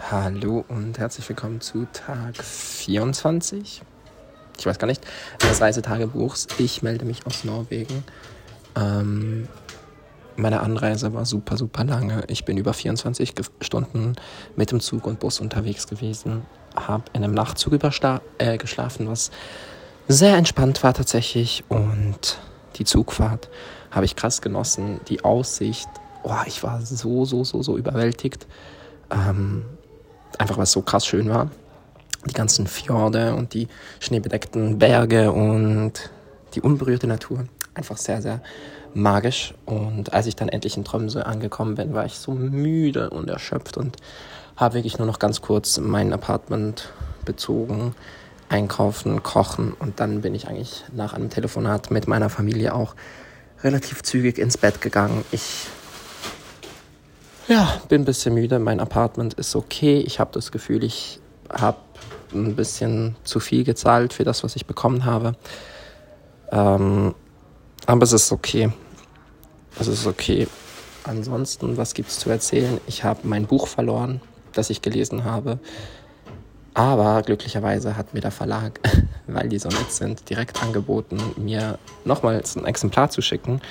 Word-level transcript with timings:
Hallo 0.00 0.64
und 0.68 0.96
herzlich 0.98 1.28
willkommen 1.28 1.60
zu 1.60 1.86
Tag 1.92 2.42
24. 2.42 3.82
Ich 4.56 4.64
weiß 4.64 4.78
gar 4.78 4.86
nicht, 4.86 5.04
des 5.42 5.60
Reisetagebuchs. 5.60 6.46
Ich 6.58 6.82
melde 6.82 7.04
mich 7.04 7.26
aus 7.26 7.44
Norwegen. 7.44 8.04
Ähm, 8.74 9.48
meine 10.36 10.60
Anreise 10.60 11.12
war 11.12 11.26
super, 11.26 11.58
super 11.58 11.84
lange. 11.84 12.22
Ich 12.28 12.46
bin 12.46 12.56
über 12.56 12.72
24 12.72 13.34
Stunden 13.60 14.14
mit 14.56 14.70
dem 14.70 14.80
Zug 14.80 15.06
und 15.06 15.18
Bus 15.18 15.40
unterwegs 15.40 15.86
gewesen. 15.88 16.46
Habe 16.74 17.04
in 17.12 17.24
einem 17.24 17.34
Nachtzug 17.34 17.74
äh, 18.38 18.56
geschlafen, 18.56 19.08
was 19.08 19.30
sehr 20.06 20.36
entspannt 20.36 20.82
war 20.84 20.94
tatsächlich. 20.94 21.64
Und 21.68 22.38
die 22.76 22.84
Zugfahrt 22.84 23.50
habe 23.90 24.06
ich 24.06 24.16
krass 24.16 24.40
genossen. 24.40 25.00
Die 25.08 25.24
Aussicht, 25.24 25.88
oh, 26.22 26.36
ich 26.46 26.62
war 26.62 26.80
so, 26.80 27.26
so, 27.26 27.44
so, 27.44 27.62
so 27.62 27.76
überwältigt. 27.76 28.46
Ähm, 29.10 29.64
einfach 30.38 30.56
weil 30.56 30.64
es 30.64 30.72
so 30.72 30.82
krass 30.82 31.06
schön 31.06 31.28
war. 31.28 31.50
Die 32.26 32.34
ganzen 32.34 32.66
Fjorde 32.66 33.34
und 33.34 33.54
die 33.54 33.68
schneebedeckten 34.00 34.78
Berge 34.78 35.32
und 35.32 35.92
die 36.54 36.60
unberührte 36.60 37.06
Natur. 37.06 37.46
Einfach 37.74 37.96
sehr, 37.96 38.22
sehr 38.22 38.40
magisch. 38.94 39.54
Und 39.66 40.12
als 40.12 40.26
ich 40.26 40.36
dann 40.36 40.48
endlich 40.48 40.76
in 40.76 40.84
Tromsø 40.84 41.22
angekommen 41.22 41.76
bin, 41.76 41.94
war 41.94 42.06
ich 42.06 42.14
so 42.14 42.32
müde 42.32 43.10
und 43.10 43.28
erschöpft 43.28 43.76
und 43.76 43.96
habe 44.56 44.74
wirklich 44.74 44.98
nur 44.98 45.06
noch 45.06 45.18
ganz 45.18 45.40
kurz 45.40 45.78
mein 45.78 46.12
Apartment 46.12 46.92
bezogen, 47.24 47.94
einkaufen, 48.48 49.22
kochen 49.22 49.72
und 49.72 50.00
dann 50.00 50.22
bin 50.22 50.34
ich 50.34 50.48
eigentlich 50.48 50.84
nach 50.92 51.12
einem 51.12 51.30
Telefonat 51.30 51.90
mit 51.90 52.08
meiner 52.08 52.30
Familie 52.30 52.74
auch 52.74 52.94
relativ 53.62 54.02
zügig 54.02 54.38
ins 54.38 54.56
Bett 54.56 54.80
gegangen. 54.80 55.24
Ich 55.30 55.66
ja, 57.48 57.80
bin 57.88 58.02
ein 58.02 58.04
bisschen 58.04 58.34
müde. 58.34 58.58
Mein 58.58 58.78
Apartment 58.78 59.34
ist 59.34 59.56
okay. 59.56 59.98
Ich 60.00 60.20
habe 60.20 60.30
das 60.32 60.52
Gefühl, 60.52 60.84
ich 60.84 61.18
habe 61.50 61.78
ein 62.32 62.54
bisschen 62.54 63.16
zu 63.24 63.40
viel 63.40 63.64
gezahlt 63.64 64.12
für 64.12 64.24
das, 64.24 64.44
was 64.44 64.54
ich 64.54 64.66
bekommen 64.66 65.04
habe. 65.06 65.34
Ähm, 66.52 67.14
aber 67.86 68.02
es 68.02 68.12
ist 68.12 68.30
okay. 68.32 68.70
Es 69.80 69.86
ist 69.86 70.06
okay. 70.06 70.46
Ansonsten, 71.04 71.78
was 71.78 71.94
gibt 71.94 72.10
es 72.10 72.18
zu 72.18 72.28
erzählen? 72.28 72.80
Ich 72.86 73.02
habe 73.02 73.20
mein 73.22 73.46
Buch 73.46 73.66
verloren, 73.66 74.20
das 74.52 74.68
ich 74.68 74.82
gelesen 74.82 75.24
habe. 75.24 75.58
Aber 76.74 77.22
glücklicherweise 77.22 77.96
hat 77.96 78.12
mir 78.12 78.20
der 78.20 78.30
Verlag, 78.30 78.78
weil 79.26 79.48
die 79.48 79.58
so 79.58 79.68
nett 79.68 79.90
sind, 79.90 80.28
direkt 80.28 80.62
angeboten, 80.62 81.18
mir 81.36 81.78
nochmals 82.04 82.56
ein 82.56 82.66
Exemplar 82.66 83.10
zu 83.10 83.22
schicken. 83.22 83.62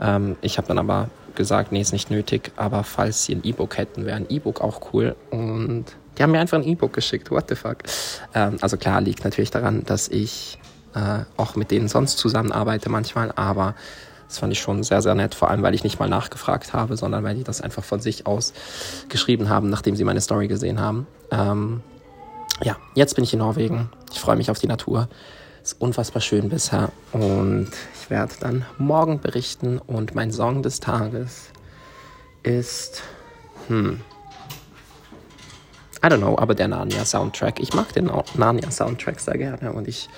Ähm, 0.00 0.36
ich 0.40 0.58
habe 0.58 0.68
dann 0.68 0.78
aber 0.78 1.08
gesagt, 1.34 1.72
nee, 1.72 1.80
ist 1.80 1.92
nicht 1.92 2.10
nötig, 2.10 2.52
aber 2.56 2.84
falls 2.84 3.24
sie 3.24 3.34
ein 3.34 3.44
E-Book 3.44 3.76
hätten, 3.76 4.06
wäre 4.06 4.16
ein 4.16 4.26
E-Book 4.28 4.60
auch 4.60 4.92
cool. 4.92 5.16
Und 5.30 5.86
die 6.16 6.22
haben 6.22 6.30
mir 6.30 6.40
einfach 6.40 6.58
ein 6.58 6.64
E-Book 6.64 6.92
geschickt, 6.92 7.30
what 7.30 7.48
the 7.48 7.56
fuck. 7.56 7.78
Ähm, 8.34 8.56
also 8.60 8.76
klar, 8.76 9.00
liegt 9.00 9.24
natürlich 9.24 9.50
daran, 9.50 9.84
dass 9.84 10.08
ich 10.08 10.58
äh, 10.94 11.24
auch 11.36 11.56
mit 11.56 11.70
denen 11.70 11.88
sonst 11.88 12.18
zusammenarbeite 12.18 12.88
manchmal, 12.88 13.32
aber 13.34 13.74
das 14.28 14.38
fand 14.38 14.52
ich 14.52 14.60
schon 14.60 14.82
sehr, 14.82 15.02
sehr 15.02 15.14
nett, 15.14 15.34
vor 15.34 15.50
allem 15.50 15.62
weil 15.62 15.74
ich 15.74 15.84
nicht 15.84 15.98
mal 15.98 16.08
nachgefragt 16.08 16.72
habe, 16.72 16.96
sondern 16.96 17.22
weil 17.24 17.34
die 17.34 17.44
das 17.44 17.60
einfach 17.60 17.84
von 17.84 18.00
sich 18.00 18.26
aus 18.26 18.52
geschrieben 19.08 19.48
haben, 19.48 19.70
nachdem 19.70 19.96
sie 19.96 20.04
meine 20.04 20.20
Story 20.20 20.48
gesehen 20.48 20.80
haben. 20.80 21.06
Ähm, 21.30 21.82
ja, 22.62 22.76
jetzt 22.94 23.14
bin 23.14 23.24
ich 23.24 23.32
in 23.32 23.40
Norwegen. 23.40 23.90
Ich 24.12 24.20
freue 24.20 24.36
mich 24.36 24.50
auf 24.50 24.58
die 24.58 24.66
Natur. 24.66 25.08
Ist 25.64 25.80
unfassbar 25.80 26.20
schön 26.20 26.50
bisher 26.50 26.92
und 27.12 27.70
ich 27.98 28.10
werde 28.10 28.34
dann 28.38 28.66
morgen 28.76 29.18
berichten 29.18 29.78
und 29.78 30.14
mein 30.14 30.30
Song 30.30 30.62
des 30.62 30.78
Tages 30.78 31.46
ist, 32.42 33.02
hm, 33.68 34.02
I 36.04 36.06
don't 36.06 36.18
know, 36.18 36.36
aber 36.36 36.54
der 36.54 36.68
Narnia-Soundtrack. 36.68 37.60
Ich 37.60 37.72
mag 37.72 37.94
den 37.94 38.10
Narnia-Soundtrack 38.34 39.18
sehr 39.18 39.38
gerne 39.38 39.72
und 39.72 39.88
ich 39.88 40.10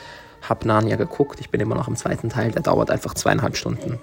habe 0.43 0.67
Narnia 0.67 0.97
geguckt. 0.97 1.39
Ich 1.39 1.49
bin 1.49 1.61
immer 1.61 1.77
noch 1.77 1.87
im 1.87 1.95
zweiten 1.95 2.29
Teil, 2.29 2.51
der 2.51 2.63
dauert 2.63 2.91
einfach 2.91 3.15
zweieinhalb 3.15 3.57
Stunden 3.57 4.01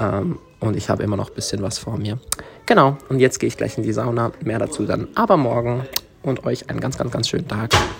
ähm, 0.00 0.40
und 0.58 0.76
ich 0.76 0.88
habe 0.88 1.04
immer 1.04 1.16
noch 1.16 1.28
ein 1.28 1.34
bisschen 1.36 1.62
was 1.62 1.78
vor 1.78 1.96
mir. 1.96 2.18
Genau, 2.66 2.96
und 3.08 3.20
jetzt 3.20 3.38
gehe 3.38 3.46
ich 3.46 3.56
gleich 3.56 3.78
in 3.78 3.84
die 3.84 3.92
Sauna. 3.92 4.32
Mehr 4.42 4.58
dazu 4.58 4.84
dann 4.84 5.06
aber 5.14 5.36
morgen 5.36 5.86
und 6.24 6.44
euch 6.44 6.70
einen 6.70 6.80
ganz, 6.80 6.98
ganz, 6.98 7.12
ganz 7.12 7.28
schönen 7.28 7.46
Tag. 7.46 7.70